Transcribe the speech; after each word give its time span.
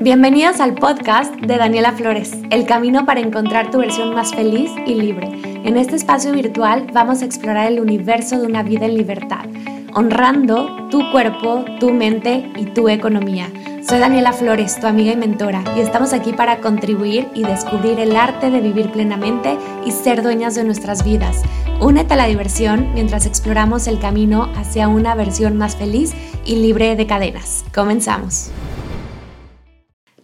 Bienvenidos 0.00 0.60
al 0.60 0.76
podcast 0.76 1.34
de 1.34 1.56
Daniela 1.56 1.90
Flores, 1.90 2.32
el 2.50 2.66
camino 2.66 3.04
para 3.04 3.18
encontrar 3.18 3.72
tu 3.72 3.78
versión 3.78 4.14
más 4.14 4.32
feliz 4.32 4.70
y 4.86 4.94
libre. 4.94 5.28
En 5.64 5.76
este 5.76 5.96
espacio 5.96 6.30
virtual 6.32 6.86
vamos 6.92 7.20
a 7.20 7.24
explorar 7.24 7.66
el 7.66 7.80
universo 7.80 8.38
de 8.38 8.46
una 8.46 8.62
vida 8.62 8.86
en 8.86 8.94
libertad, 8.94 9.46
honrando 9.94 10.86
tu 10.88 11.10
cuerpo, 11.10 11.64
tu 11.80 11.90
mente 11.90 12.48
y 12.56 12.66
tu 12.66 12.88
economía. 12.88 13.50
Soy 13.82 13.98
Daniela 13.98 14.32
Flores, 14.32 14.78
tu 14.78 14.86
amiga 14.86 15.14
y 15.14 15.16
mentora, 15.16 15.64
y 15.76 15.80
estamos 15.80 16.12
aquí 16.12 16.32
para 16.32 16.58
contribuir 16.58 17.26
y 17.34 17.42
descubrir 17.42 17.98
el 17.98 18.14
arte 18.14 18.52
de 18.52 18.60
vivir 18.60 18.92
plenamente 18.92 19.58
y 19.84 19.90
ser 19.90 20.22
dueñas 20.22 20.54
de 20.54 20.62
nuestras 20.62 21.04
vidas. 21.04 21.42
Únete 21.80 22.14
a 22.14 22.18
la 22.18 22.26
diversión 22.26 22.94
mientras 22.94 23.26
exploramos 23.26 23.88
el 23.88 23.98
camino 23.98 24.48
hacia 24.56 24.86
una 24.86 25.16
versión 25.16 25.56
más 25.56 25.74
feliz 25.74 26.14
y 26.44 26.54
libre 26.54 26.94
de 26.94 27.06
cadenas. 27.08 27.64
Comenzamos. 27.74 28.52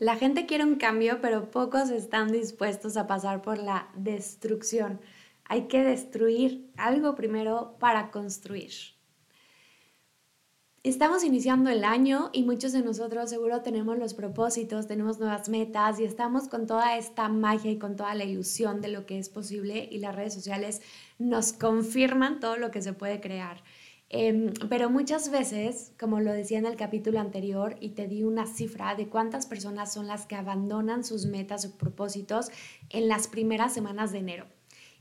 La 0.04 0.16
gente 0.16 0.44
quiere 0.44 0.64
un 0.64 0.74
cambio, 0.74 1.22
pero 1.22 1.50
pocos 1.50 1.88
están 1.88 2.30
dispuestos 2.30 2.98
a 2.98 3.06
pasar 3.06 3.40
por 3.40 3.56
la 3.56 3.88
destrucción. 3.96 5.00
Hay 5.46 5.62
que 5.62 5.82
destruir 5.82 6.70
algo 6.76 7.14
primero 7.14 7.76
para 7.80 8.10
construir. 8.10 8.70
Estamos 10.82 11.24
iniciando 11.24 11.70
el 11.70 11.84
año 11.84 12.28
y 12.34 12.42
muchos 12.42 12.72
de 12.72 12.82
nosotros 12.82 13.30
seguro 13.30 13.62
tenemos 13.62 13.96
los 13.96 14.12
propósitos, 14.12 14.86
tenemos 14.86 15.20
nuevas 15.20 15.48
metas 15.48 15.98
y 15.98 16.04
estamos 16.04 16.48
con 16.48 16.66
toda 16.66 16.98
esta 16.98 17.30
magia 17.30 17.70
y 17.70 17.78
con 17.78 17.96
toda 17.96 18.14
la 18.14 18.24
ilusión 18.24 18.82
de 18.82 18.88
lo 18.88 19.06
que 19.06 19.18
es 19.18 19.30
posible 19.30 19.88
y 19.90 20.00
las 20.00 20.14
redes 20.14 20.34
sociales 20.34 20.82
nos 21.18 21.54
confirman 21.54 22.40
todo 22.40 22.58
lo 22.58 22.70
que 22.70 22.82
se 22.82 22.92
puede 22.92 23.22
crear. 23.22 23.62
Em, 24.16 24.52
pero 24.68 24.90
muchas 24.90 25.28
veces, 25.28 25.92
como 25.98 26.20
lo 26.20 26.32
decía 26.32 26.58
en 26.58 26.66
el 26.66 26.76
capítulo 26.76 27.18
anterior, 27.18 27.74
y 27.80 27.90
te 27.90 28.06
di 28.06 28.22
una 28.22 28.46
cifra 28.46 28.94
de 28.94 29.08
cuántas 29.08 29.46
personas 29.46 29.92
son 29.92 30.06
las 30.06 30.24
que 30.24 30.36
abandonan 30.36 31.02
sus 31.02 31.26
metas 31.26 31.64
o 31.64 31.76
propósitos 31.76 32.52
en 32.90 33.08
las 33.08 33.26
primeras 33.26 33.74
semanas 33.74 34.12
de 34.12 34.18
enero. 34.18 34.46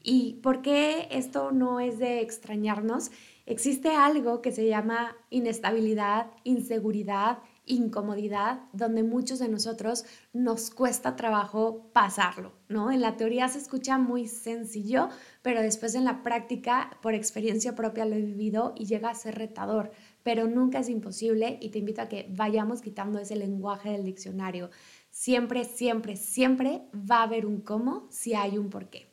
¿Y 0.02 0.40
por 0.42 0.64
qué 0.64 1.08
esto 1.12 1.52
no 1.52 1.80
es 1.80 2.00
de 2.00 2.22
extrañarnos? 2.22 3.12
Existe 3.46 3.90
algo 3.90 4.42
que 4.42 4.52
se 4.52 4.66
llama 4.66 5.16
inestabilidad, 5.30 6.32
inseguridad, 6.44 7.38
incomodidad, 7.66 8.62
donde 8.74 9.04
muchos 9.04 9.40
de 9.40 9.48
nosotros 9.48 10.06
nos 10.34 10.70
cuesta 10.70 11.16
trabajo 11.16 11.90
pasarlo, 11.94 12.54
¿no? 12.68 12.92
En 12.92 13.02
la 13.02 13.16
teoría 13.16 13.48
se 13.48 13.60
escucha 13.60 13.98
muy 13.98 14.28
sencillo, 14.28 15.10
pero 15.42 15.62
después 15.62 15.96
en 15.96 16.04
la 16.04 16.24
práctica, 16.24 16.98
por 17.02 17.14
experiencia 17.14 17.76
propia 17.76 18.06
lo 18.06 18.16
he 18.16 18.22
vivido 18.22 18.74
y 18.76 18.86
llega 18.86 19.10
a 19.10 19.16
ser 19.16 19.36
retador, 19.36 19.92
pero 20.24 20.48
nunca 20.48 20.80
es 20.80 20.90
imposible 20.90 21.58
y 21.62 21.70
te 21.70 21.80
invito 21.80 22.02
a 22.02 22.10
que 22.10 22.28
vayamos 22.30 22.82
quitando 22.82 23.20
ese 23.20 23.36
lenguaje 23.36 23.92
del 23.92 24.04
diccionario. 24.04 24.70
Siempre, 25.10 25.64
siempre, 25.64 26.18
siempre 26.18 26.84
va 26.94 27.20
a 27.20 27.24
haber 27.24 27.46
un 27.46 27.62
cómo 27.62 28.08
si 28.10 28.34
hay 28.34 28.58
un 28.58 28.70
por 28.70 28.90
qué. 28.90 29.12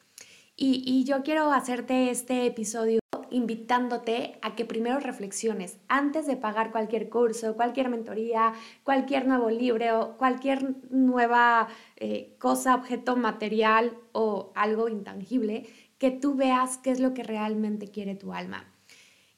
Y, 0.57 0.83
y 0.85 1.05
yo 1.05 1.23
quiero 1.23 1.53
hacerte 1.53 2.11
este 2.11 2.47
episodio 2.47 3.01
invitándote 3.31 4.39
a 4.43 4.55
que 4.55 4.65
primero 4.65 5.01
reflexiones 5.01 5.79
antes 5.89 6.27
de 6.27 6.37
pagar 6.37 6.73
cualquier 6.73 7.09
curso, 7.09 7.57
cualquier 7.57 7.89
mentoría, 7.89 8.53
cualquier 8.83 9.27
nuevo 9.27 9.51
libro, 9.51 10.17
cualquier 10.19 10.77
nueva 10.91 11.69
eh, 11.97 12.37
cosa, 12.39 12.75
objeto 12.75 13.17
material 13.17 13.97
o 14.13 14.53
algo 14.55 14.89
intangible, 14.89 15.67
que 15.99 16.11
tú 16.11 16.35
veas 16.35 16.79
qué 16.79 16.91
es 16.91 17.01
lo 17.01 17.15
que 17.15 17.23
realmente 17.23 17.89
quiere 17.89 18.15
tu 18.15 18.33
alma. 18.33 18.65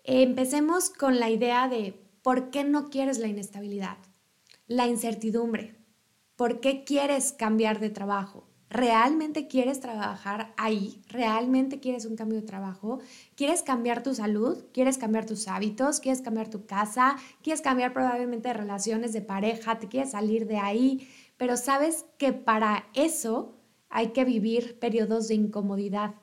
empecemos 0.05 0.91
con 0.91 1.21
la 1.21 1.31
idea 1.31 1.69
de 1.69 1.95
por 2.23 2.51
qué 2.51 2.65
no 2.65 2.89
quieres 2.91 3.19
la 3.19 3.29
inestabilidad, 3.29 3.99
la 4.67 4.87
incertidumbre, 4.87 5.77
por 6.37 6.61
qué 6.61 6.84
quieres 6.84 7.33
cambiar 7.33 7.81
de 7.81 7.91
trabajo, 7.91 8.52
¿Realmente 8.73 9.48
quieres 9.48 9.81
trabajar 9.81 10.55
ahí? 10.56 11.03
¿Realmente 11.09 11.78
quieres 11.78 12.06
un 12.06 12.17
cambio 12.17 12.41
de 12.41 12.47
trabajo? 12.47 13.01
¿Quieres 13.34 13.62
cambiar 13.62 14.03
tu 14.03 14.15
salud? 14.15 14.65
¿Quieres 14.72 14.97
cambiar 14.97 15.27
tus 15.27 15.47
hábitos? 15.47 16.00
¿Quieres 16.00 16.22
cambiar 16.22 16.49
tu 16.49 16.65
casa? 16.65 17.16
¿Quieres 17.43 17.60
cambiar 17.60 17.93
probablemente 17.93 18.50
relaciones 18.55 19.12
de 19.12 19.21
pareja? 19.21 19.78
¿Te 19.78 19.88
quieres 19.88 20.12
salir 20.12 20.47
de 20.47 20.56
ahí? 20.56 21.06
Pero 21.37 21.59
sabes 21.59 22.06
que 22.16 22.33
para 22.33 22.87
eso 22.94 23.59
hay 23.91 24.12
que 24.15 24.25
vivir 24.25 24.78
periodos 24.78 25.28
de 25.28 25.34
incomodidad. 25.34 26.15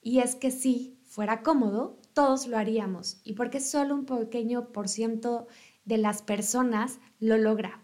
Y 0.00 0.20
es 0.20 0.36
que 0.36 0.52
si 0.52 1.00
fuera 1.02 1.42
cómodo, 1.42 1.98
todos 2.12 2.46
lo 2.46 2.56
haríamos. 2.56 3.20
Y 3.24 3.32
porque 3.32 3.58
solo 3.58 3.96
un 3.96 4.06
pequeño 4.06 4.68
por 4.68 4.88
ciento 4.88 5.48
de 5.84 5.98
las 5.98 6.22
personas 6.22 7.00
lo 7.18 7.36
logra 7.36 7.82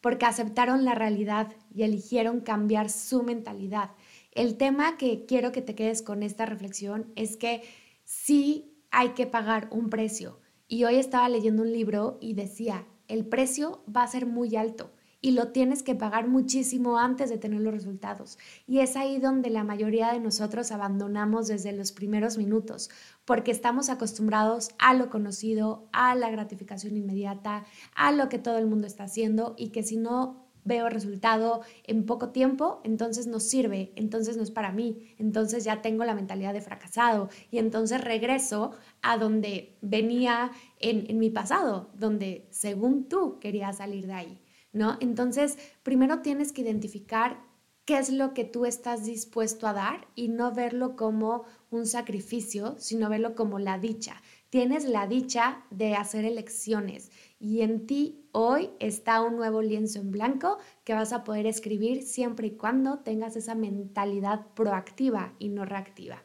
porque 0.00 0.26
aceptaron 0.26 0.84
la 0.84 0.94
realidad 0.94 1.52
y 1.74 1.82
eligieron 1.82 2.40
cambiar 2.40 2.90
su 2.90 3.22
mentalidad. 3.22 3.90
El 4.32 4.56
tema 4.56 4.96
que 4.96 5.26
quiero 5.26 5.52
que 5.52 5.62
te 5.62 5.74
quedes 5.74 6.02
con 6.02 6.22
esta 6.22 6.46
reflexión 6.46 7.12
es 7.16 7.36
que 7.36 7.62
sí 8.04 8.76
hay 8.90 9.10
que 9.10 9.26
pagar 9.26 9.68
un 9.70 9.90
precio. 9.90 10.40
Y 10.68 10.84
hoy 10.84 10.96
estaba 10.96 11.28
leyendo 11.28 11.62
un 11.62 11.72
libro 11.72 12.18
y 12.20 12.34
decía, 12.34 12.86
el 13.08 13.26
precio 13.26 13.84
va 13.94 14.04
a 14.04 14.08
ser 14.08 14.26
muy 14.26 14.56
alto 14.56 14.92
y 15.20 15.32
lo 15.32 15.48
tienes 15.48 15.82
que 15.82 15.94
pagar 15.94 16.28
muchísimo 16.28 16.98
antes 16.98 17.28
de 17.28 17.38
tener 17.38 17.60
los 17.60 17.74
resultados. 17.74 18.38
Y 18.66 18.80
es 18.80 18.96
ahí 18.96 19.18
donde 19.18 19.50
la 19.50 19.64
mayoría 19.64 20.12
de 20.12 20.20
nosotros 20.20 20.72
abandonamos 20.72 21.48
desde 21.48 21.72
los 21.72 21.92
primeros 21.92 22.38
minutos, 22.38 22.90
porque 23.24 23.50
estamos 23.50 23.90
acostumbrados 23.90 24.70
a 24.78 24.94
lo 24.94 25.10
conocido, 25.10 25.88
a 25.92 26.14
la 26.14 26.30
gratificación 26.30 26.96
inmediata, 26.96 27.64
a 27.94 28.12
lo 28.12 28.28
que 28.28 28.38
todo 28.38 28.58
el 28.58 28.66
mundo 28.66 28.86
está 28.86 29.04
haciendo 29.04 29.54
y 29.58 29.68
que 29.68 29.82
si 29.82 29.96
no 29.96 30.48
veo 30.64 30.88
resultado 30.88 31.62
en 31.84 32.04
poco 32.04 32.30
tiempo, 32.30 32.80
entonces 32.84 33.26
no 33.26 33.40
sirve, 33.40 33.92
entonces 33.96 34.36
no 34.36 34.42
es 34.42 34.50
para 34.50 34.72
mí, 34.72 35.14
entonces 35.18 35.64
ya 35.64 35.80
tengo 35.80 36.04
la 36.04 36.14
mentalidad 36.14 36.52
de 36.52 36.60
fracasado 36.60 37.30
y 37.50 37.58
entonces 37.58 38.00
regreso 38.02 38.72
a 39.00 39.16
donde 39.16 39.78
venía 39.80 40.50
en, 40.78 41.08
en 41.08 41.18
mi 41.18 41.30
pasado, 41.30 41.90
donde 41.94 42.46
según 42.50 43.08
tú 43.08 43.38
querías 43.40 43.78
salir 43.78 44.06
de 44.06 44.12
ahí. 44.12 44.40
¿No? 44.72 44.96
Entonces, 45.00 45.58
primero 45.82 46.20
tienes 46.20 46.52
que 46.52 46.62
identificar 46.62 47.40
qué 47.84 47.98
es 47.98 48.10
lo 48.10 48.34
que 48.34 48.44
tú 48.44 48.66
estás 48.66 49.04
dispuesto 49.04 49.66
a 49.66 49.72
dar 49.72 50.06
y 50.14 50.28
no 50.28 50.52
verlo 50.52 50.96
como 50.96 51.44
un 51.70 51.86
sacrificio, 51.86 52.76
sino 52.78 53.08
verlo 53.08 53.34
como 53.34 53.58
la 53.58 53.78
dicha. 53.78 54.22
Tienes 54.48 54.84
la 54.84 55.06
dicha 55.06 55.64
de 55.70 55.94
hacer 55.94 56.24
elecciones 56.24 57.10
y 57.38 57.62
en 57.62 57.86
ti 57.86 58.28
hoy 58.32 58.70
está 58.80 59.22
un 59.22 59.36
nuevo 59.36 59.62
lienzo 59.62 59.98
en 59.98 60.10
blanco 60.10 60.58
que 60.84 60.94
vas 60.94 61.12
a 61.12 61.24
poder 61.24 61.46
escribir 61.46 62.02
siempre 62.02 62.48
y 62.48 62.56
cuando 62.56 62.98
tengas 62.98 63.36
esa 63.36 63.54
mentalidad 63.54 64.46
proactiva 64.54 65.34
y 65.38 65.48
no 65.48 65.64
reactiva. 65.64 66.22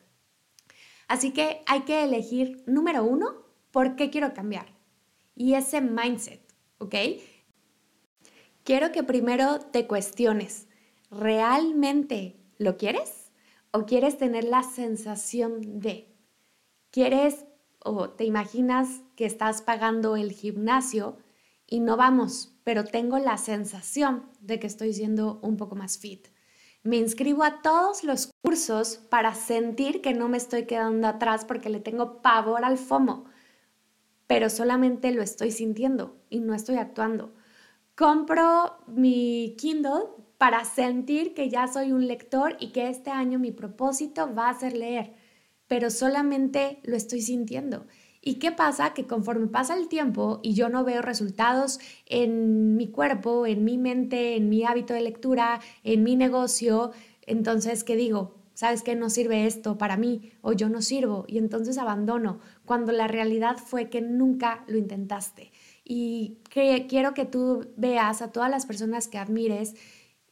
Así 1.07 1.31
que 1.31 1.61
hay 1.67 1.81
que 1.81 2.03
elegir, 2.03 2.63
número 2.65 3.03
uno, 3.03 3.43
¿por 3.71 3.95
qué 3.95 4.09
quiero 4.09 4.33
cambiar? 4.33 4.67
Y 5.35 5.53
ese 5.53 5.81
mindset, 5.81 6.41
¿ok? 6.79 6.95
Quiero 8.65 8.91
que 8.91 9.03
primero 9.03 9.59
te 9.59 9.87
cuestiones, 9.87 10.67
¿realmente 11.09 12.35
lo 12.57 12.75
quieres? 12.75 13.31
¿O 13.71 13.85
quieres 13.85 14.17
tener 14.17 14.43
la 14.43 14.63
sensación 14.63 15.79
de? 15.79 16.11
¿Quieres 16.91 17.45
o 17.79 18.09
te 18.09 18.25
imaginas 18.25 19.01
que 19.15 19.25
estás 19.25 19.61
pagando 19.61 20.15
el 20.15 20.31
gimnasio 20.31 21.17
y 21.67 21.79
no 21.79 21.95
vamos, 21.95 22.57
pero 22.63 22.83
tengo 22.83 23.19
la 23.19 23.37
sensación 23.37 24.25
de 24.39 24.59
que 24.59 24.67
estoy 24.67 24.93
siendo 24.93 25.39
un 25.41 25.57
poco 25.57 25.75
más 25.75 25.99
fit? 25.99 26.27
Me 26.81 26.97
inscribo 26.97 27.43
a 27.43 27.61
todos 27.61 28.03
los 28.03 28.31
cursos 28.41 28.97
para 29.09 29.35
sentir 29.35 30.01
que 30.01 30.13
no 30.13 30.27
me 30.27 30.37
estoy 30.37 30.65
quedando 30.65 31.07
atrás 31.07 31.45
porque 31.45 31.69
le 31.69 31.79
tengo 31.79 32.21
pavor 32.21 32.63
al 32.63 32.77
FOMO, 32.77 33.25
pero 34.25 34.49
solamente 34.49 35.11
lo 35.11 35.21
estoy 35.21 35.51
sintiendo 35.51 36.15
y 36.29 36.39
no 36.39 36.55
estoy 36.55 36.77
actuando 36.77 37.31
compro 37.95 38.75
mi 38.87 39.55
Kindle 39.57 40.09
para 40.37 40.65
sentir 40.65 41.33
que 41.33 41.49
ya 41.49 41.67
soy 41.67 41.93
un 41.93 42.07
lector 42.07 42.57
y 42.59 42.71
que 42.71 42.89
este 42.89 43.09
año 43.09 43.39
mi 43.39 43.51
propósito 43.51 44.33
va 44.35 44.49
a 44.49 44.59
ser 44.59 44.75
leer, 44.75 45.13
pero 45.67 45.89
solamente 45.89 46.79
lo 46.83 46.97
estoy 46.97 47.21
sintiendo. 47.21 47.85
¿Y 48.21 48.35
qué 48.35 48.51
pasa? 48.51 48.93
Que 48.93 49.07
conforme 49.07 49.47
pasa 49.47 49.77
el 49.77 49.87
tiempo 49.87 50.39
y 50.43 50.55
yo 50.55 50.67
no 50.67 50.83
veo 50.83 51.01
resultados 51.01 51.79
en 52.05 52.75
mi 52.75 52.87
cuerpo, 52.87 53.45
en 53.45 53.63
mi 53.63 53.77
mente, 53.77 54.35
en 54.35 54.49
mi 54.49 54.65
hábito 54.65 54.93
de 54.93 55.01
lectura, 55.01 55.61
en 55.83 56.03
mi 56.03 56.15
negocio, 56.15 56.91
entonces, 57.21 57.83
¿qué 57.83 57.95
digo? 57.95 58.35
¿Sabes 58.55 58.83
qué? 58.83 58.95
No 58.95 59.09
sirve 59.09 59.45
esto 59.45 59.77
para 59.77 59.95
mí 59.95 60.33
o 60.41 60.53
yo 60.53 60.69
no 60.69 60.81
sirvo 60.81 61.25
y 61.27 61.37
entonces 61.37 61.77
abandono, 61.77 62.39
cuando 62.65 62.91
la 62.91 63.07
realidad 63.07 63.57
fue 63.57 63.89
que 63.89 64.01
nunca 64.01 64.63
lo 64.67 64.77
intentaste 64.77 65.51
y 65.87 66.39
quiero 66.49 67.13
que 67.13 67.25
tú 67.25 67.71
veas 67.77 68.23
a 68.23 68.31
todas 68.31 68.49
las 68.49 68.65
personas 68.65 69.07
que 69.07 69.19
admires 69.19 69.75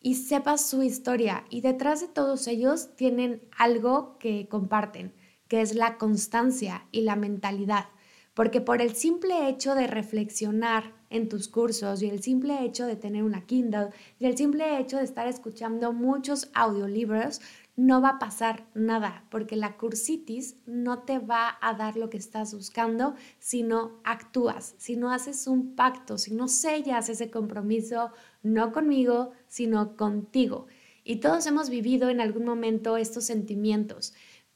y 0.01 0.15
sepas 0.15 0.67
su 0.67 0.81
historia. 0.81 1.45
Y 1.51 1.61
detrás 1.61 2.01
de 2.01 2.07
todos 2.07 2.47
ellos 2.47 2.95
tienen 2.95 3.47
algo 3.55 4.17
que 4.17 4.47
comparten, 4.49 5.13
que 5.47 5.61
es 5.61 5.75
la 5.75 5.99
constancia 5.99 6.87
y 6.91 7.01
la 7.01 7.15
mentalidad. 7.15 7.85
Porque 8.33 8.61
por 8.61 8.81
el 8.81 8.95
simple 8.95 9.47
hecho 9.47 9.75
de 9.75 9.85
reflexionar 9.85 10.95
en 11.11 11.29
tus 11.29 11.47
cursos 11.47 12.01
y 12.01 12.09
el 12.09 12.23
simple 12.23 12.65
hecho 12.65 12.87
de 12.87 12.95
tener 12.95 13.23
una 13.23 13.45
Kindle 13.45 13.89
y 14.17 14.25
el 14.25 14.35
simple 14.35 14.79
hecho 14.79 14.97
de 14.97 15.03
estar 15.03 15.27
escuchando 15.27 15.93
muchos 15.93 16.49
audiolibros 16.55 17.41
no 17.75 18.01
va 18.01 18.09
a 18.09 18.19
pasar 18.19 18.67
nada, 18.75 19.25
porque 19.31 19.55
la 19.55 19.77
cursitis 19.77 20.57
no 20.65 20.99
te 20.99 21.17
va 21.17 21.57
a 21.59 21.73
dar 21.73 21.97
lo 21.97 22.09
que 22.09 22.17
estás 22.17 22.53
buscando 22.53 23.15
si 23.39 23.63
no 23.63 23.99
actúas, 24.03 24.75
si 24.77 24.95
no 24.95 25.11
haces 25.11 25.47
un 25.47 25.75
pacto, 25.75 26.17
si 26.17 26.33
no 26.33 26.47
sellas 26.47 27.09
ese 27.09 27.31
compromiso, 27.31 28.11
no 28.43 28.71
conmigo, 28.71 29.31
sino 29.47 29.95
contigo. 29.97 30.67
Y 31.03 31.17
todos 31.17 31.47
hemos 31.47 31.69
vivido 31.69 32.09
en 32.09 32.21
algún 32.21 32.45
momento 32.45 32.97
estos 32.97 33.25
sentimientos, 33.25 34.13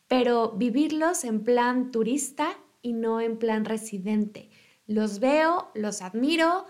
pero 0.07 0.51
vivirlos 0.51 1.23
en 1.23 1.43
plan 1.43 1.91
turista 1.91 2.57
y 2.81 2.93
no 2.93 3.19
en 3.19 3.37
plan 3.37 3.65
residente. 3.65 4.49
Los 4.85 5.19
veo, 5.19 5.71
los 5.73 6.01
admiro 6.01 6.65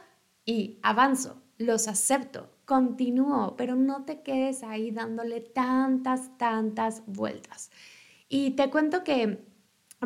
y 0.45 0.79
avanzo, 0.81 1.43
los 1.57 1.87
acepto, 1.87 2.56
continúo, 2.67 3.55
pero 3.57 3.75
no 3.75 4.03
te 4.03 4.21
quedes 4.21 4.61
ahí 4.61 4.91
dándole 4.91 5.39
tantas, 5.39 6.37
tantas 6.37 7.01
vueltas. 7.07 7.71
Y 8.27 8.51
te 8.51 8.69
cuento 8.69 9.05
que, 9.05 9.39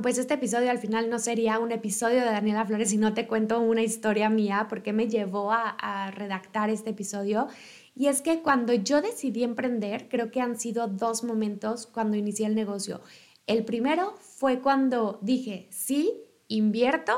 pues 0.01 0.19
este 0.19 0.35
episodio 0.35 0.69
al 0.69 0.77
final 0.77 1.09
no 1.09 1.17
sería 1.17 1.57
un 1.57 1.71
episodio 1.71 2.19
de 2.19 2.27
Daniela 2.27 2.63
Flores 2.63 2.91
si 2.91 2.97
no 2.97 3.15
te 3.15 3.25
cuento 3.25 3.59
una 3.59 3.81
historia 3.81 4.29
mía, 4.29 4.67
porque 4.69 4.93
me 4.93 5.09
llevó 5.09 5.51
a, 5.51 5.71
a 5.71 6.11
redactar 6.11 6.69
este 6.69 6.91
episodio. 6.91 7.47
Y 7.95 8.07
es 8.07 8.21
que 8.21 8.43
cuando 8.43 8.73
yo 8.73 9.01
decidí 9.01 9.43
emprender, 9.43 10.07
creo 10.07 10.29
que 10.29 10.39
han 10.39 10.55
sido 10.55 10.87
dos 10.87 11.23
momentos 11.23 11.87
cuando 11.87 12.15
inicié 12.15 12.45
el 12.45 12.53
negocio. 12.53 13.01
El 13.47 13.65
primero 13.65 14.13
fue 14.19 14.61
cuando 14.61 15.17
dije, 15.23 15.67
sí, 15.71 16.13
invierto. 16.47 17.13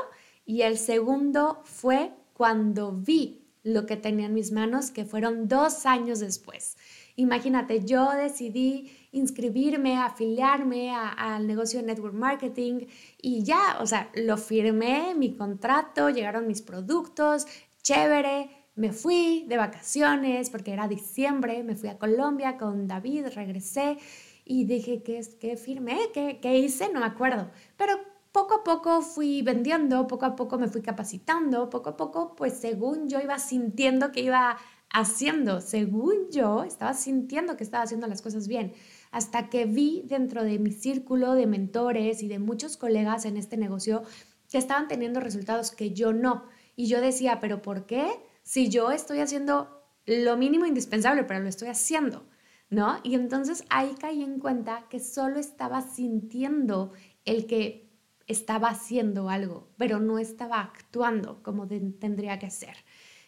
Y 0.46 0.62
el 0.62 0.78
segundo 0.78 1.60
fue 1.64 2.12
cuando 2.32 2.92
vi 2.92 3.43
lo 3.64 3.86
que 3.86 3.96
tenía 3.96 4.26
en 4.26 4.34
mis 4.34 4.52
manos, 4.52 4.90
que 4.90 5.04
fueron 5.04 5.48
dos 5.48 5.86
años 5.86 6.20
después. 6.20 6.76
Imagínate, 7.16 7.84
yo 7.84 8.10
decidí 8.12 8.90
inscribirme, 9.12 9.96
afiliarme 9.96 10.92
al 10.94 11.46
negocio 11.46 11.80
de 11.80 11.86
network 11.86 12.14
marketing 12.14 12.86
y 13.22 13.42
ya, 13.42 13.78
o 13.80 13.86
sea, 13.86 14.10
lo 14.14 14.36
firmé, 14.36 15.14
mi 15.16 15.34
contrato, 15.34 16.10
llegaron 16.10 16.46
mis 16.46 16.60
productos, 16.60 17.46
chévere, 17.82 18.50
me 18.74 18.92
fui 18.92 19.44
de 19.48 19.56
vacaciones 19.56 20.50
porque 20.50 20.72
era 20.72 20.88
diciembre, 20.88 21.62
me 21.62 21.76
fui 21.76 21.88
a 21.88 21.98
Colombia 21.98 22.58
con 22.58 22.86
David, 22.86 23.26
regresé 23.34 23.98
y 24.44 24.64
dije, 24.64 25.02
¿qué, 25.02 25.20
qué 25.40 25.56
firmé? 25.56 25.98
¿Qué, 26.12 26.38
¿Qué 26.42 26.58
hice? 26.58 26.92
No 26.92 27.00
me 27.00 27.06
acuerdo, 27.06 27.50
pero 27.76 27.94
poco 28.34 28.54
a 28.54 28.64
poco 28.64 29.00
fui 29.00 29.42
vendiendo, 29.42 30.08
poco 30.08 30.26
a 30.26 30.34
poco 30.34 30.58
me 30.58 30.66
fui 30.66 30.82
capacitando, 30.82 31.70
poco 31.70 31.90
a 31.90 31.96
poco, 31.96 32.34
pues 32.34 32.54
según 32.54 33.08
yo 33.08 33.20
iba 33.20 33.38
sintiendo 33.38 34.10
que 34.10 34.22
iba 34.22 34.58
haciendo, 34.90 35.60
según 35.60 36.32
yo 36.32 36.64
estaba 36.64 36.94
sintiendo 36.94 37.56
que 37.56 37.62
estaba 37.62 37.84
haciendo 37.84 38.08
las 38.08 38.22
cosas 38.22 38.48
bien, 38.48 38.72
hasta 39.12 39.48
que 39.50 39.66
vi 39.66 40.02
dentro 40.06 40.42
de 40.42 40.58
mi 40.58 40.72
círculo 40.72 41.34
de 41.34 41.46
mentores 41.46 42.24
y 42.24 42.28
de 42.28 42.40
muchos 42.40 42.76
colegas 42.76 43.24
en 43.24 43.36
este 43.36 43.56
negocio 43.56 44.02
que 44.50 44.58
estaban 44.58 44.88
teniendo 44.88 45.20
resultados 45.20 45.70
que 45.70 45.92
yo 45.92 46.12
no. 46.12 46.46
Y 46.74 46.88
yo 46.88 47.00
decía, 47.00 47.38
pero 47.40 47.62
¿por 47.62 47.86
qué? 47.86 48.08
Si 48.42 48.68
yo 48.68 48.90
estoy 48.90 49.20
haciendo 49.20 49.80
lo 50.06 50.36
mínimo 50.36 50.66
indispensable, 50.66 51.22
pero 51.22 51.38
lo 51.38 51.48
estoy 51.48 51.68
haciendo. 51.68 52.26
¿No? 52.68 52.96
Y 53.04 53.14
entonces 53.14 53.62
ahí 53.70 53.94
caí 54.00 54.24
en 54.24 54.40
cuenta 54.40 54.86
que 54.90 54.98
solo 54.98 55.38
estaba 55.38 55.82
sintiendo 55.82 56.90
el 57.24 57.46
que 57.46 57.93
estaba 58.26 58.68
haciendo 58.68 59.28
algo, 59.28 59.68
pero 59.76 60.00
no 60.00 60.18
estaba 60.18 60.60
actuando 60.60 61.42
como 61.42 61.66
tendría 61.66 62.38
que 62.38 62.50
ser. 62.50 62.76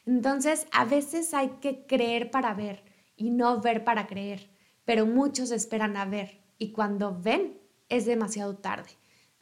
Entonces, 0.07 0.67
a 0.73 0.85
veces 0.85 1.35
hay 1.35 1.49
que 1.61 1.87
creer 1.87 2.31
para 2.31 2.55
ver 2.55 2.85
y 3.17 3.31
no 3.31 3.61
ver 3.61 3.85
para 3.85 4.07
creer, 4.07 4.51
pero 4.85 5.07
muchos 5.07 5.51
esperan 5.51 5.97
a 5.97 6.05
ver 6.05 6.41
y 6.59 6.73
cuando 6.73 7.21
ven 7.21 7.59
es 7.89 8.07
demasiado 8.07 8.57
tarde. 8.57 8.91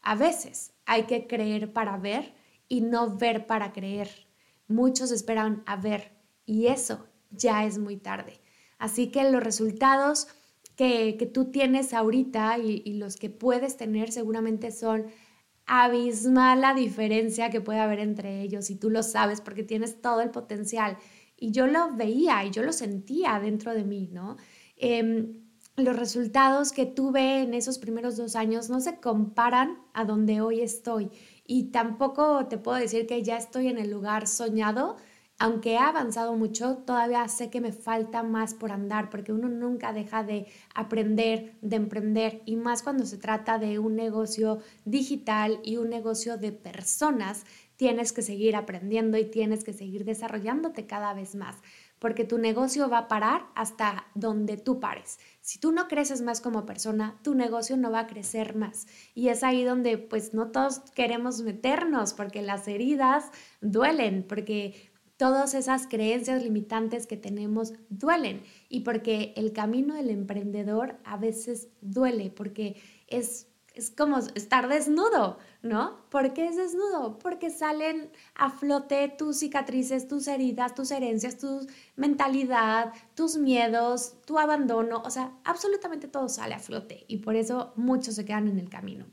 A 0.02 0.14
veces 0.14 0.72
hay 0.86 1.04
que 1.04 1.26
creer 1.26 1.72
para 1.72 1.96
ver 1.98 2.34
y 2.68 2.80
no 2.80 3.16
ver 3.16 3.46
para 3.46 3.72
creer. 3.72 4.08
Muchos 4.68 5.10
esperan 5.10 5.62
a 5.66 5.76
ver 5.76 6.12
y 6.46 6.66
eso 6.66 7.06
ya 7.30 7.64
es 7.64 7.78
muy 7.78 7.96
tarde. 7.96 8.40
Así 8.78 9.10
que 9.10 9.30
los 9.30 9.42
resultados 9.42 10.28
que, 10.76 11.30
tú 11.32 11.50
tienes 11.50 11.94
ahorita 11.94 12.58
y 12.58 12.94
los 12.94 13.16
que 13.16 13.30
puedes 13.30 13.76
tener 13.76 14.12
seguramente 14.12 14.72
son 14.72 15.06
abismal 15.66 16.61
la 16.61 16.75
diferencia 16.75 17.50
que 17.50 17.61
puede 17.61 17.81
haber 17.81 17.99
entre 18.00 18.43
ellos 18.43 18.70
y 18.70 18.76
tú 18.76 18.90
lo 18.90 19.02
sabes 19.02 19.40
porque 19.40 19.62
tienes 19.62 20.00
todo 20.00 20.20
el 20.20 20.31
potencial. 20.31 20.99
Y 21.37 21.52
yo 21.52 21.66
lo 21.66 21.94
veía 21.94 22.44
y 22.44 22.50
yo 22.50 22.62
lo 22.62 22.72
sentía 22.72 23.38
dentro 23.40 23.75
de 23.75 23.84
mí, 23.84 24.08
¿no? 24.12 24.37
Em, 24.76 25.44
los 25.76 25.96
resultados 25.96 26.72
que 26.72 26.87
tuve 26.87 27.43
en 27.43 27.55
esos 27.55 27.78
primeros 27.78 28.16
dos 28.16 28.37
años 28.37 28.70
no 28.70 28.81
se 28.81 29.00
comparan 29.00 29.78
a 29.93 30.05
donde 30.05 30.40
hoy 30.40 30.61
estoy. 30.61 31.11
Y 31.46 31.70
tampoco 31.72 32.46
te 32.46 32.58
puedo 32.58 32.78
decir 32.78 33.06
que 33.06 33.22
ya 33.22 33.37
estoy 33.37 33.69
en 33.69 33.78
el 33.78 33.90
lugar 33.90 34.28
soñado, 34.28 34.96
aunque 35.38 35.72
he 35.72 35.78
avanzado 35.78 36.36
mucho, 36.36 36.76
todavía 36.78 37.26
sé 37.28 37.50
que 37.50 37.60
me 37.60 37.72
falta 37.72 38.22
más 38.22 38.54
por 38.54 38.70
andar, 38.70 39.10
porque 39.10 39.32
uno 39.32 39.48
nunca 39.48 39.92
deja 39.92 40.22
de 40.22 40.46
aprender, 40.75 41.56
de 41.60 41.76
emprender, 41.76 42.42
y 42.44 42.56
más 42.56 42.82
cuando 42.82 43.04
se 43.04 43.19
trata 43.19 43.58
de 43.58 43.78
un 43.78 43.96
negocio 43.96 44.60
digital 44.84 45.58
y 45.64 45.76
un 45.76 45.90
negocio 45.90 46.38
de 46.38 46.52
personas, 46.52 47.44
tienes 47.76 48.12
que 48.12 48.22
seguir 48.22 48.54
aprendiendo 48.54 49.19
y 49.19 49.25
tienes 49.25 49.64
que 49.64 49.72
seguir 49.72 50.04
desarrollándote 50.04 50.86
cada 50.86 51.12
vez 51.14 51.34
más, 51.34 51.56
porque 51.98 52.25
tu 52.25 52.38
negocio 52.38 52.88
va 52.88 52.98
a 52.98 53.08
parar 53.08 53.46
hasta 53.56 54.06
donde 54.14 54.56
tú 54.56 54.78
pares. 54.78 55.19
Si 55.40 55.58
tú 55.58 55.72
no 55.72 55.88
creces 55.88 56.22
más 56.22 56.40
como 56.40 56.66
persona, 56.66 57.19
tu 57.22 57.34
negocio 57.34 57.76
no 57.76 57.90
va 57.90 58.00
a 58.00 58.06
crecer 58.06 58.54
más. 58.54 58.86
Y 59.14 59.28
es 59.28 59.42
ahí 59.42 59.64
donde 59.64 59.98
pues 59.98 60.34
no 60.34 60.52
todos 60.52 60.78
queremos 60.94 61.42
meternos, 61.42 62.14
porque 62.14 62.42
las 62.42 62.69
heridas 62.69 63.31
duelen, 63.60 64.25
porque 64.28 64.94
todas 65.24 65.54
esas 65.54 65.86
creencias 65.86 66.42
limitantes 66.42 67.06
que 67.06 67.16
tenemos 67.16 67.72
duelen 67.88 68.42
y 68.68 68.80
porque 68.80 69.32
el 69.36 69.54
camino 69.54 69.94
del 69.94 70.10
emprendedor 70.10 70.98
a 71.02 71.16
veces 71.16 71.68
duele, 71.80 72.28
porque 72.28 72.76
es, 73.06 73.46
es 73.72 73.88
como 73.88 74.18
estar 74.18 74.68
desnudo, 74.68 75.38
¿no? 75.62 76.04
¿Por 76.10 76.34
qué 76.34 76.48
es 76.48 76.56
desnudo? 76.56 77.18
Porque 77.18 77.48
salen 77.48 78.10
a 78.34 78.50
flote 78.50 79.08
tus 79.16 79.38
cicatrices, 79.38 80.08
tus 80.08 80.28
heridas, 80.28 80.74
tus 80.74 80.90
herencias, 80.90 81.38
tu 81.38 81.66
mentalidad, 81.96 82.92
tus 83.14 83.38
miedos, 83.38 84.16
tu 84.26 84.38
abandono, 84.38 85.00
o 85.06 85.08
sea, 85.08 85.32
absolutamente 85.44 86.06
todo 86.06 86.28
sale 86.28 86.52
a 86.52 86.58
flote 86.58 87.06
y 87.08 87.16
por 87.16 87.34
eso 87.34 87.72
muchos 87.76 88.16
se 88.16 88.26
quedan 88.26 88.48
en 88.48 88.58
el 88.58 88.69
camino. 88.69 89.06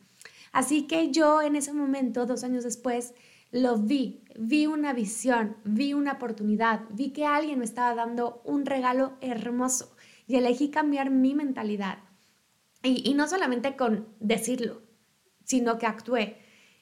Así 0.52 0.88
que 0.88 1.10
yo 1.10 1.42
en 1.42 1.56
ese 1.56 1.72
momento, 1.72 2.26
dos 2.26 2.44
años 2.44 2.66
después, 2.66 3.14
lo 3.52 3.78
vi, 3.78 4.24
vi 4.38 4.66
una 4.66 4.94
visión, 4.94 5.58
vi 5.66 5.94
una 5.94 6.14
oportunidad, 6.14 6.82
vi 6.92 7.12
que 7.12 7.26
alguien 7.26 7.60
me 7.60 7.66
estaba 7.66 7.94
dando 7.96 8.42
un 8.46 8.66
regalo 8.66 9.14
hermoso 9.22 9.96
y 10.26 10.38
elegí 10.38 10.70
cambiar 10.70 11.10
mi 11.10 11.36
mentalidad. 11.36 12.00
Y, 12.84 13.14
no 13.14 13.28
solamente 13.28 13.76
con 13.76 14.08
decirlo, 14.20 14.82
sino 15.44 15.78
que 15.78 15.86
actué. 15.86 16.38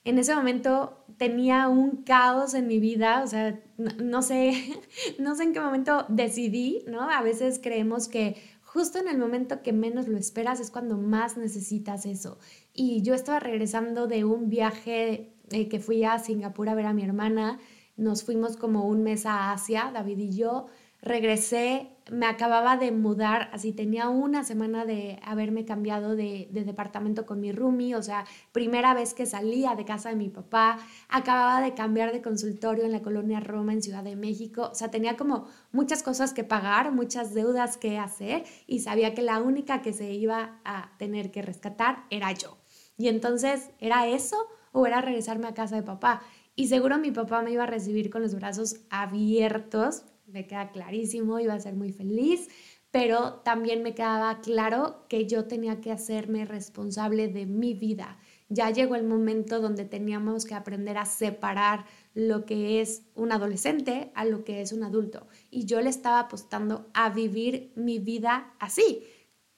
En 0.06 0.18
ese 0.18 0.34
momento 0.34 1.04
tenía 1.18 1.68
un 1.68 2.04
caos 2.04 2.54
en 2.54 2.68
mi 2.68 2.80
vida, 2.80 3.22
o 3.22 3.28
sea, 3.28 3.60
no, 3.78 4.22
sé, 4.22 4.54
no 5.20 5.36
sé 5.36 5.44
en 5.44 5.54
qué 5.54 5.60
momento 5.60 6.06
decidí, 6.08 6.86
¿no? 6.88 7.02
A 7.02 7.22
veces 7.22 7.60
creemos 7.62 8.08
que 8.08 8.38
justo 8.62 9.00
en 9.00 9.08
el 9.08 9.18
momento 9.18 9.62
que 9.62 9.74
menos 9.74 10.08
lo 10.08 10.18
esperas 10.18 10.60
es 10.60 10.72
cuando 10.72 10.96
más 10.96 11.36
necesitas 11.36 12.06
eso. 12.06 12.38
Y 12.74 13.02
yo 13.02 13.14
estaba 13.14 13.40
regresando 13.40 14.08
de 14.08 14.24
un 14.24 14.48
viaje 14.48 15.34
eh, 15.52 15.68
que 15.68 15.80
fui 15.80 16.04
a 16.04 16.20
Singapur 16.20 16.70
a 16.70 16.76
ver 16.76 16.86
a 16.86 16.94
mi 16.94 17.04
hermana, 17.04 17.60
nos 17.98 18.24
fuimos 18.24 18.58
como 18.58 18.86
un 18.86 19.04
mes 19.04 19.26
a 19.26 19.52
Asia, 19.52 19.92
David 19.94 20.18
y 20.20 20.36
yo, 20.36 20.68
regresé, 21.02 21.90
me 22.12 22.26
acababa 22.26 22.76
de 22.76 22.92
mudar, 22.92 23.50
así 23.54 23.72
tenía 23.72 24.10
una 24.10 24.44
semana 24.44 24.86
de 24.86 25.20
haberme 25.24 25.64
cambiado 25.64 26.16
de, 26.16 26.50
de, 26.52 26.66
departamento 26.66 27.26
con 27.26 27.40
mi 27.40 27.52
roomie, 27.52 27.96
o 27.96 28.04
sea, 28.04 28.26
primera 28.52 28.94
vez 28.94 29.14
que 29.14 29.26
salía 29.26 29.76
de 29.76 29.86
casa 29.86 30.10
de 30.10 30.16
mi 30.16 30.30
papá, 30.30 30.78
acababa 31.08 31.62
de 31.62 31.74
cambiar 31.74 32.12
de 32.12 32.22
consultorio 32.22 32.84
en 32.84 32.92
la 32.92 33.02
colonia 33.02 33.40
Roma 33.40 33.74
en 33.74 33.82
Ciudad 33.82 34.04
de 34.04 34.16
México, 34.16 34.70
o 34.72 34.76
sea, 34.76 34.92
tenía 34.92 35.16
como 35.16 35.46
muchas 35.72 36.04
cosas 36.04 36.34
que 36.34 36.44
pagar, 36.44 36.92
muchas 36.92 37.34
deudas 37.34 37.78
que 37.78 37.98
hacer 37.98 38.44
y 38.68 38.80
sabía 38.80 39.14
que 39.14 39.22
la 39.22 39.40
única 39.40 39.82
que 39.82 39.94
se 39.94 40.12
iba 40.12 40.60
a 40.66 40.92
tener 40.98 41.32
que 41.32 41.42
rescatar 41.42 42.06
era 42.10 42.32
yo. 42.34 42.58
Y 42.98 43.08
entonces 43.08 43.70
era 43.80 44.08
eso 44.08 44.36
o 44.72 44.86
era 44.86 45.02
regresarme 45.02 45.48
a 45.48 45.54
casa 45.54 45.76
de 45.76 45.84
papá. 45.84 46.22
Y 46.56 46.68
seguro 46.68 46.98
mi 46.98 47.12
papá 47.12 47.42
me 47.42 47.52
iba 47.52 47.64
a 47.64 47.68
recibir 47.68 48.10
con 48.10 48.22
los 48.22 48.36
brazos 48.36 48.82
abiertos, 48.90 50.04
me 50.28 50.46
queda 50.46 50.72
clarísimo, 50.72 51.40
iba 51.40 51.54
a 51.54 51.60
ser 51.60 51.76
muy 51.76 51.92
feliz, 51.92 52.50
pero 52.92 53.36
también 53.46 53.84
me 53.84 53.94
quedaba 53.94 54.42
claro 54.42 55.06
que 55.08 55.28
yo 55.28 55.46
tenía 55.46 55.80
que 55.80 55.92
hacerme 55.92 56.46
responsable 56.46 57.28
de 57.28 57.46
mi 57.46 57.74
vida 57.74 58.18
ya 58.50 58.72
llegó 58.72 58.96
el 58.96 59.06
momento 59.06 59.62
donde 59.62 59.86
teníamos 59.86 60.46
que 60.46 60.56
aprender 60.56 60.98
a 60.98 61.06
separar 61.06 61.86
lo 62.16 62.46
que 62.46 62.82
es 62.82 63.04
un 63.14 63.32
adolescente 63.32 64.12
a 64.16 64.26
lo 64.26 64.44
que 64.44 64.62
es 64.62 64.74
un 64.74 64.84
adulto. 64.84 65.28
Y 65.52 65.66
yo 65.66 65.80
le 65.82 65.90
estaba 65.90 66.20
apostando 66.20 66.90
a 66.94 67.10
vivir 67.10 67.72
mi 67.76 68.00
vida 68.00 68.54
así, 68.60 69.04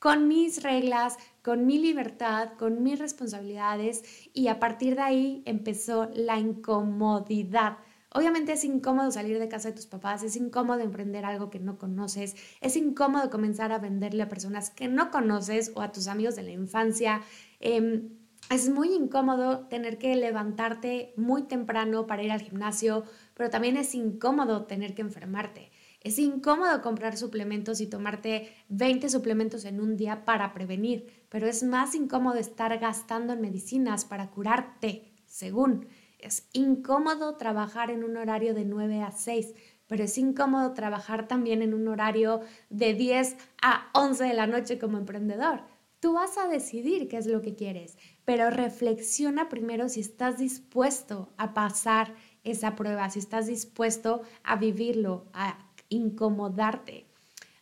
con 0.02 0.28
mis 0.28 0.64
reglas, 0.64 1.18
con 1.44 1.68
mi 1.68 1.78
libertad, 1.78 2.54
con 2.58 2.82
mis 2.82 2.98
responsabilidades 2.98 4.04
y 4.34 4.48
a 4.48 4.60
partir 4.60 4.96
de 4.96 5.02
ahí 5.04 5.44
empezó 5.46 6.10
la 6.16 6.40
incomodidad. 6.40 7.78
Obviamente 8.12 8.54
es 8.54 8.64
incómodo 8.64 9.12
salir 9.12 9.38
de 9.38 9.48
casa 9.48 9.70
de 9.70 9.76
tus 9.76 9.86
papás, 9.86 10.24
es 10.24 10.36
incómodo 10.36 10.80
emprender 10.80 11.24
algo 11.24 11.52
que 11.52 11.60
no 11.60 11.78
conoces, 11.78 12.36
es 12.62 12.76
incómodo 12.78 13.30
comenzar 13.30 13.72
a 13.72 13.78
venderle 13.78 14.24
a 14.24 14.28
personas 14.28 14.72
que 14.72 14.88
no 14.88 15.12
conoces 15.12 15.72
o 15.76 15.82
a 15.84 15.92
tus 15.92 16.08
amigos 16.08 16.36
de 16.36 16.44
la 16.44 16.52
infancia. 16.52 17.22
Em, 17.60 18.10
es 18.50 18.72
muy 18.72 18.96
incómodo 18.96 19.68
tener 19.68 20.00
que 20.00 20.16
levantarte 20.16 21.14
muy 21.16 21.44
temprano 21.44 22.08
para 22.08 22.24
ir 22.24 22.32
al 22.32 22.42
gimnasio, 22.42 23.04
pero 23.36 23.52
también 23.52 23.78
es 23.78 23.94
incómodo 23.94 24.66
tener 24.66 24.96
que 24.96 25.04
enfermarte. 25.04 25.72
Es 26.04 26.18
incómodo 26.18 26.82
comprar 26.82 27.16
suplementos 27.16 27.80
y 27.80 27.86
tomarte 27.86 28.52
20 28.70 29.08
suplementos 29.08 29.66
en 29.66 29.80
un 29.80 29.98
día 29.98 30.26
para 30.26 30.52
prevenir, 30.52 31.26
pero 31.30 31.46
es 31.46 31.62
más 31.62 31.94
incómodo 31.94 32.40
estar 32.40 32.76
gastando 32.80 33.34
en 33.34 33.42
medicinas 33.42 34.04
para 34.04 34.32
curarte, 34.32 35.14
según. 35.28 35.86
Es 36.18 36.48
incómodo 36.54 37.38
trabajar 37.38 37.92
en 37.92 38.04
un 38.04 38.18
horario 38.18 38.56
de 38.56 38.66
9 38.66 39.04
a 39.04 39.12
6, 39.12 39.54
pero 39.86 40.04
es 40.04 40.18
incómodo 40.18 40.74
trabajar 40.74 41.28
también 41.28 41.62
en 41.62 41.76
un 41.76 41.88
horario 41.88 42.42
de 42.72 42.96
10 42.96 43.38
a 43.62 43.92
11 43.94 44.24
de 44.24 44.34
la 44.34 44.48
noche 44.48 44.80
como 44.80 44.98
emprendedor. 44.98 45.62
Tú 46.00 46.14
vas 46.14 46.36
a 46.40 46.48
decidir 46.48 47.10
qué 47.10 47.18
es 47.18 47.28
lo 47.28 47.44
que 47.44 47.54
quieres, 47.54 47.96
pero 48.26 48.50
reflexiona 48.50 49.50
primero 49.50 49.88
si 49.88 50.00
estás 50.00 50.40
dispuesto 50.40 51.30
a 51.38 51.54
pasar 51.54 52.16
esa 52.44 52.76
prueba, 52.76 53.08
si 53.12 53.20
estás 53.20 53.46
dispuesto 53.46 54.24
a 54.44 54.56
vivirlo, 54.56 55.26
a 55.34 55.71
incomodarte. 55.92 57.06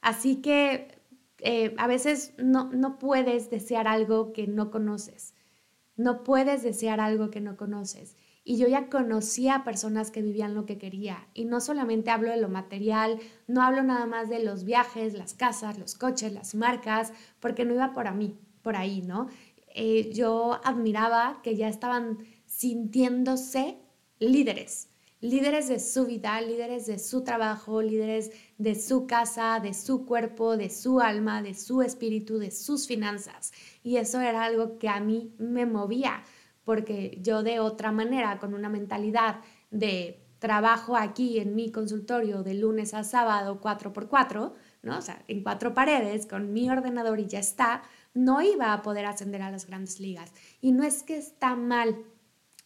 Así 0.02 0.38
que 0.38 0.88
eh, 1.40 1.76
a 1.78 1.88
veces 1.88 2.34
no, 2.38 2.70
no 2.72 2.98
puedes 3.00 3.50
desear 3.50 3.88
algo 3.88 4.32
que 4.32 4.48
no 4.48 4.72
conoces. 4.72 5.34
No 5.98 6.24
puedes 6.24 6.64
desear 6.64 7.02
algo 7.02 7.30
que 7.30 7.42
no 7.42 7.58
conoces. 7.58 8.16
Y 8.46 8.58
yo 8.58 8.68
ya 8.68 8.90
conocía 8.90 9.56
a 9.56 9.64
personas 9.64 10.12
que 10.12 10.22
vivían 10.22 10.56
lo 10.56 10.66
que 10.66 10.78
quería. 10.78 11.28
Y 11.34 11.46
no 11.46 11.60
solamente 11.60 12.10
hablo 12.10 12.32
de 12.32 12.38
lo 12.38 12.50
material, 12.50 13.20
no 13.48 13.62
hablo 13.62 13.84
nada 13.84 14.06
más 14.06 14.30
de 14.30 14.42
los 14.42 14.64
viajes, 14.64 15.14
las 15.14 15.34
casas, 15.34 15.78
los 15.78 15.96
coches, 15.96 16.32
las 16.32 16.56
marcas, 16.56 17.12
porque 17.40 17.66
no 17.66 17.74
iba 17.74 17.94
por 17.94 18.08
a 18.08 18.14
mí, 18.14 18.40
por 18.62 18.76
ahí, 18.76 19.02
¿no? 19.02 19.28
Eh, 19.76 20.12
yo 20.14 20.60
admiraba 20.64 21.42
que 21.44 21.56
ya 21.56 21.68
estaban 21.68 22.20
sintiéndose 22.46 23.78
líderes, 24.20 24.89
líderes 25.22 25.68
de 25.68 25.80
su 25.80 26.06
vida, 26.06 26.40
líderes 26.42 26.86
de 26.86 27.00
su 27.00 27.24
trabajo, 27.24 27.82
líderes 27.82 28.32
de 28.58 28.76
su 28.76 29.06
casa, 29.06 29.60
de 29.60 29.74
su 29.74 30.06
cuerpo, 30.06 30.58
de 30.58 30.70
su 30.70 31.00
alma, 31.00 31.42
de 31.42 31.54
su 31.54 31.82
espíritu, 31.82 32.38
de 32.38 32.52
sus 32.52 32.88
finanzas. 32.88 33.52
Y 33.84 33.98
eso 33.98 34.22
era 34.22 34.44
algo 34.44 34.78
que 34.78 34.90
a 34.90 35.00
mí 35.00 35.34
me 35.38 35.66
movía, 35.66 36.24
porque 36.64 37.20
yo 37.22 37.44
de 37.44 37.60
otra 37.60 37.92
manera, 37.92 38.40
con 38.40 38.54
una 38.54 38.70
mentalidad 38.70 39.42
de 39.72 40.26
trabajo 40.40 40.96
aquí 40.96 41.40
en 41.40 41.54
mi 41.54 41.72
consultorio 41.72 42.44
de 42.44 42.54
lunes 42.54 42.94
a 42.94 43.04
sábado 43.04 43.60
4x4, 43.60 44.54
¿no? 44.84 44.98
O 44.98 45.02
sea, 45.02 45.24
en 45.28 45.44
cuatro 45.44 45.74
paredes, 45.74 46.26
con 46.26 46.54
mi 46.54 46.70
ordenador 46.70 47.20
y 47.20 47.28
ya 47.28 47.40
está, 47.40 47.84
no 48.14 48.42
iba 48.42 48.72
a 48.72 48.82
poder 48.82 49.06
ascender 49.06 49.42
a 49.42 49.52
las 49.52 49.68
grandes 49.68 50.00
ligas. 50.00 50.32
Y 50.62 50.72
no 50.72 50.84
es 50.84 51.04
que 51.04 51.18
está 51.18 51.56
mal 51.56 52.06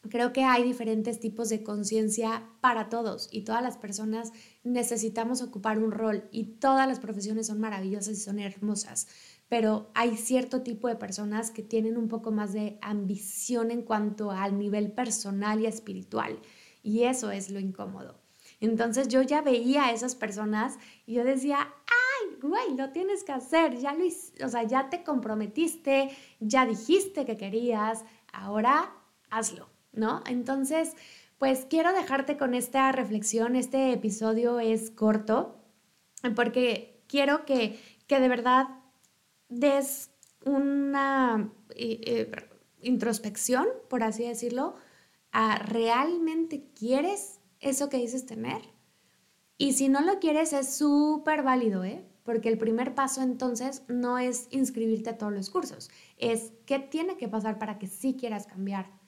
Creo 0.10 0.34
que 0.34 0.44
hay 0.44 0.64
diferentes 0.64 1.22
tipos 1.22 1.48
de 1.48 1.64
conciencia 1.64 2.50
para 2.60 2.90
todos 2.90 3.30
y 3.32 3.44
todas 3.44 3.64
las 3.64 3.78
personas 3.78 4.34
necesitamos 4.64 5.42
ocupar 5.42 5.80
un 5.80 5.92
rol 5.92 6.28
y 6.30 6.44
todas 6.60 6.88
las 6.90 7.00
profesiones 7.00 7.48
son 7.48 7.62
maravillosas 7.62 8.18
y 8.18 8.22
son 8.22 8.40
hermosas, 8.40 9.08
pero 9.48 9.92
hay 9.94 10.18
cierto 10.18 10.62
tipo 10.62 10.90
de 10.90 10.98
personas 10.98 11.52
que 11.52 11.64
tienen 11.64 11.96
un 11.96 12.10
poco 12.10 12.32
más 12.32 12.52
de 12.52 12.78
ambición 12.82 13.72
en 13.72 13.82
cuanto 13.82 14.32
al 14.32 14.60
nivel 14.60 14.92
personal 14.92 15.62
y 15.62 15.68
espiritual 15.68 16.38
y 16.84 17.04
eso 17.04 17.32
es 17.32 17.50
lo 17.50 17.60
incómodo. 17.60 18.20
Entonces 18.60 19.08
yo 19.08 19.22
ya 19.22 19.42
veía 19.42 19.86
a 19.86 19.94
esas 19.94 20.16
personas 20.16 20.78
y 21.06 21.14
yo 21.14 21.24
decía, 21.24 21.60
ay, 21.60 22.38
güey, 22.42 22.76
lo 22.76 22.92
tienes 22.92 23.24
que 23.24 23.32
hacer, 23.32 23.78
ya 23.78 23.94
lo, 23.94 24.04
o 24.06 24.50
sea, 24.50 24.64
ya 24.64 24.90
te 24.90 25.04
comprometiste, 25.04 26.10
ya 26.42 26.66
dijiste 26.66 27.26
que 27.26 27.38
querías, 27.38 28.04
ahora 28.34 28.92
hazlo. 29.30 29.73
¿No? 29.94 30.22
Entonces, 30.28 30.96
pues 31.38 31.66
quiero 31.70 31.94
dejarte 31.94 32.38
con 32.38 32.54
esta 32.54 32.92
reflexión. 32.92 33.56
Este 33.56 33.94
episodio 33.94 34.60
es 34.60 34.92
corto 34.92 35.60
porque 36.36 37.04
quiero 37.08 37.46
que, 37.46 37.80
que 38.08 38.20
de 38.20 38.28
verdad 38.28 38.68
des 39.50 40.10
una 40.46 41.52
eh, 41.76 42.02
eh, 42.06 42.32
introspección, 42.82 43.68
por 43.90 44.04
así 44.04 44.24
decirlo, 44.24 44.76
a 45.32 45.58
realmente 45.58 46.70
quieres 46.74 47.40
eso 47.60 47.90
que 47.90 47.98
dices 47.98 48.26
tener. 48.26 48.62
Y 49.58 49.74
si 49.74 49.88
no 49.90 50.02
lo 50.02 50.20
quieres, 50.20 50.54
es 50.54 50.76
súper 50.76 51.44
válido, 51.44 51.84
¿eh? 51.84 52.06
Porque 52.24 52.50
el 52.50 52.58
primer 52.58 52.96
paso 52.96 53.22
entonces 53.22 53.84
no 53.88 54.18
es 54.18 54.48
inscribirte 54.52 55.12
a 55.12 55.18
todos 55.18 55.34
los 55.34 55.50
cursos, 55.50 55.90
es 56.18 56.54
qué 56.66 56.80
tiene 56.80 57.18
que 57.18 57.28
pasar 57.28 57.60
para 57.60 57.80
que 57.80 57.88
sí 57.88 58.16
quieras 58.18 58.48
cambiar 58.48 59.03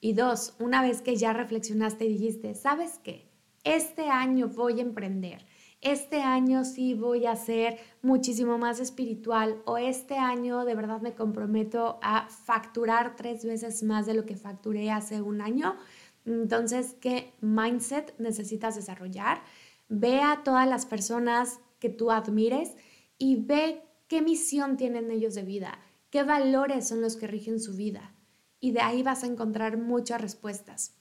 y 0.00 0.12
dos, 0.12 0.54
una 0.60 0.82
vez 0.82 1.02
que 1.02 1.16
ya 1.16 1.32
reflexionaste 1.32 2.04
y 2.04 2.12
dijiste, 2.12 2.54
¿sabes 2.54 3.00
qué? 3.02 3.28
Este 3.64 4.08
año 4.08 4.48
voy 4.48 4.78
a 4.78 4.82
emprender, 4.82 5.44
este 5.80 6.22
año 6.22 6.64
sí 6.64 6.94
voy 6.94 7.26
a 7.26 7.36
ser 7.36 7.78
muchísimo 8.02 8.58
más 8.58 8.80
espiritual 8.80 9.62
o 9.64 9.78
este 9.78 10.16
año 10.16 10.64
de 10.64 10.74
verdad 10.74 11.00
me 11.00 11.14
comprometo 11.14 11.98
a 12.02 12.28
facturar 12.28 13.16
tres 13.16 13.44
veces 13.44 13.82
más 13.82 14.06
de 14.06 14.14
lo 14.14 14.26
que 14.26 14.36
facturé 14.36 14.90
hace 14.90 15.22
un 15.22 15.40
año. 15.40 15.76
Entonces, 16.24 16.96
¿qué 17.00 17.32
mindset 17.40 18.18
necesitas 18.18 18.74
desarrollar? 18.74 19.42
Ve 19.88 20.20
a 20.20 20.42
todas 20.44 20.68
las 20.68 20.84
personas 20.84 21.60
que 21.78 21.88
tú 21.88 22.10
admires 22.10 22.76
y 23.16 23.36
ve 23.36 23.82
qué 24.08 24.20
misión 24.20 24.76
tienen 24.76 25.10
ellos 25.10 25.34
de 25.34 25.42
vida, 25.42 25.78
qué 26.10 26.22
valores 26.24 26.88
son 26.88 27.00
los 27.00 27.16
que 27.16 27.26
rigen 27.26 27.60
su 27.60 27.74
vida 27.74 28.17
y 28.60 28.72
de 28.72 28.80
ahí 28.80 29.02
vas 29.02 29.22
a 29.22 29.26
encontrar 29.26 29.76
muchas 29.76 30.20
respuestas. 30.20 30.94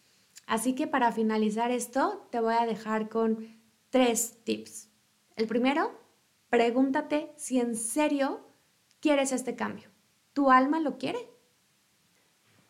Así 0.45 0.75
que 0.75 0.87
para 0.87 1.11
finalizar 1.11 1.71
esto, 1.71 2.27
te 2.31 2.39
voy 2.39 2.53
a 2.53 2.65
dejar 2.65 3.09
con 3.09 3.61
tres 3.89 4.43
tips. 4.43 4.89
El 5.35 5.47
primero, 5.47 5.91
pregúntate 6.49 7.33
si 7.35 7.59
en 7.59 7.75
serio 7.75 8.47
quieres 8.99 9.31
este 9.31 9.55
cambio. 9.55 9.89
¿Tu 10.33 10.49
alma 10.49 10.79
lo 10.79 10.97
quiere? 10.97 11.19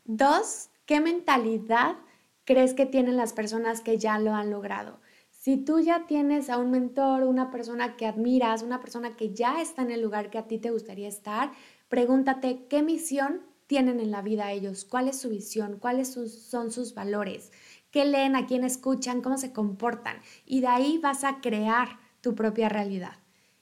Dos, 0.05 0.69
¿qué 0.85 1.01
mentalidad 1.01 1.97
crees 2.45 2.73
que 2.73 2.85
tienen 2.85 3.17
las 3.17 3.33
personas 3.33 3.81
que 3.81 3.97
ya 3.97 4.17
lo 4.19 4.33
han 4.33 4.49
logrado? 4.49 4.99
Si 5.29 5.57
tú 5.57 5.79
ya 5.79 6.07
tienes 6.07 6.49
a 6.49 6.57
un 6.57 6.71
mentor, 6.71 7.23
una 7.23 7.51
persona 7.51 7.95
que 7.95 8.05
admiras, 8.05 8.63
una 8.63 8.81
persona 8.81 9.15
que 9.15 9.33
ya 9.33 9.61
está 9.61 9.81
en 9.81 9.91
el 9.91 10.01
lugar 10.01 10.29
que 10.29 10.37
a 10.37 10.47
ti 10.47 10.57
te 10.57 10.71
gustaría 10.71 11.07
estar, 11.07 11.51
pregúntate 11.89 12.65
qué 12.67 12.81
misión 12.81 13.41
tienen 13.67 13.99
en 13.99 14.11
la 14.11 14.21
vida 14.21 14.51
ellos, 14.51 14.85
cuál 14.85 15.07
es 15.07 15.19
su 15.19 15.29
visión, 15.29 15.77
cuáles 15.77 16.13
son 16.13 16.71
sus 16.71 16.93
valores, 16.93 17.51
qué 17.91 18.05
leen, 18.05 18.35
a 18.35 18.47
quién 18.47 18.63
escuchan, 18.63 19.21
cómo 19.21 19.37
se 19.37 19.51
comportan. 19.51 20.17
Y 20.45 20.61
de 20.61 20.67
ahí 20.67 20.97
vas 20.97 21.23
a 21.23 21.41
crear 21.41 21.99
tu 22.21 22.33
propia 22.33 22.69
realidad. 22.69 23.19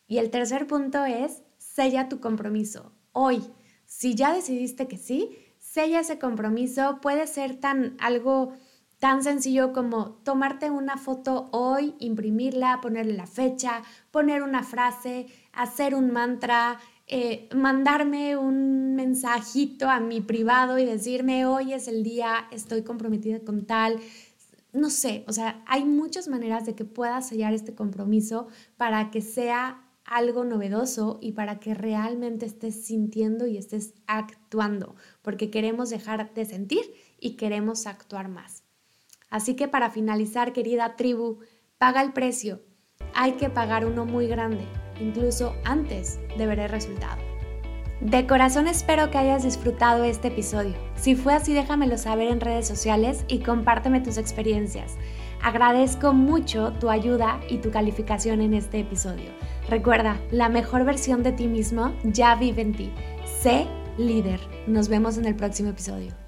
Y 0.07 0.19
el 0.19 0.29
tercer 0.29 0.67
punto 0.67 1.03
es, 1.05 1.43
sella 1.57 2.07
tu 2.07 2.19
compromiso. 2.19 2.93
Hoy, 3.11 3.41
si 3.85 4.15
ya 4.15 4.33
decidiste 4.33 4.87
que 4.87 4.97
sí, 4.97 5.37
sella 5.59 5.99
ese 5.99 6.19
compromiso. 6.19 6.99
Puede 7.01 7.27
ser 7.27 7.59
tan 7.59 7.97
algo 7.99 8.53
tan 8.99 9.23
sencillo 9.23 9.73
como 9.73 10.11
tomarte 10.23 10.71
una 10.71 10.97
foto 10.97 11.49
hoy, 11.51 11.95
imprimirla, 11.99 12.79
ponerle 12.81 13.13
la 13.13 13.27
fecha, 13.27 13.83
poner 14.09 14.41
una 14.41 14.63
frase, 14.63 15.27
hacer 15.51 15.93
un 15.95 16.11
mantra, 16.11 16.79
eh, 17.07 17.47
mandarme 17.53 18.35
un 18.35 18.95
mensajito 18.95 19.89
a 19.89 19.99
mi 19.99 20.21
privado 20.21 20.79
y 20.79 20.85
decirme, 20.85 21.45
hoy 21.45 21.73
es 21.73 21.87
el 21.87 22.03
día, 22.03 22.47
estoy 22.51 22.81
comprometida 22.81 23.39
con 23.41 23.65
tal. 23.65 23.99
No 24.73 24.89
sé, 24.89 25.23
o 25.27 25.31
sea, 25.31 25.63
hay 25.67 25.85
muchas 25.85 26.27
maneras 26.27 26.65
de 26.65 26.73
que 26.73 26.83
puedas 26.83 27.27
sellar 27.29 27.53
este 27.53 27.75
compromiso 27.75 28.47
para 28.75 29.11
que 29.11 29.21
sea 29.21 29.83
algo 30.03 30.45
novedoso 30.45 31.19
y 31.21 31.33
para 31.33 31.59
que 31.59 31.75
realmente 31.75 32.45
estés 32.45 32.85
sintiendo 32.85 33.45
y 33.45 33.57
estés 33.57 33.93
actuando, 34.07 34.95
porque 35.21 35.51
queremos 35.51 35.91
dejar 35.91 36.33
de 36.33 36.45
sentir 36.45 36.83
y 37.19 37.37
queremos 37.37 37.85
actuar 37.85 38.29
más. 38.29 38.63
Así 39.29 39.55
que 39.55 39.67
para 39.67 39.91
finalizar, 39.91 40.53
querida 40.53 40.95
tribu, 40.95 41.39
paga 41.77 42.01
el 42.01 42.13
precio. 42.13 42.61
Hay 43.13 43.33
que 43.33 43.49
pagar 43.49 43.85
uno 43.85 44.05
muy 44.05 44.27
grande 44.27 44.65
incluso 44.99 45.55
antes 45.63 46.19
de 46.37 46.47
ver 46.47 46.59
el 46.59 46.69
resultado. 46.69 47.21
De 48.01 48.27
corazón 48.27 48.67
espero 48.67 49.09
que 49.09 49.17
hayas 49.17 49.43
disfrutado 49.43 50.03
este 50.03 50.27
episodio. 50.27 50.73
Si 50.95 51.15
fue 51.15 51.33
así, 51.33 51.53
déjamelo 51.53 51.97
saber 51.97 52.27
en 52.27 52.41
redes 52.41 52.67
sociales 52.67 53.23
y 53.27 53.39
compárteme 53.39 54.01
tus 54.01 54.17
experiencias. 54.17 54.95
Agradezco 55.41 56.13
mucho 56.13 56.73
tu 56.73 56.89
ayuda 56.89 57.39
y 57.49 57.57
tu 57.59 57.71
calificación 57.71 58.41
en 58.41 58.53
este 58.53 58.79
episodio. 58.79 59.31
Recuerda, 59.69 60.19
la 60.31 60.49
mejor 60.49 60.83
versión 60.83 61.23
de 61.23 61.31
ti 61.31 61.47
mismo 61.47 61.93
ya 62.03 62.35
vive 62.35 62.63
en 62.63 62.73
ti. 62.73 62.91
Sé 63.39 63.65
líder. 63.97 64.41
Nos 64.67 64.89
vemos 64.89 65.17
en 65.17 65.25
el 65.25 65.35
próximo 65.35 65.69
episodio. 65.69 66.24